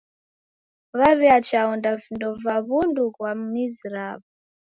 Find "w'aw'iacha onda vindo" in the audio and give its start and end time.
0.97-2.29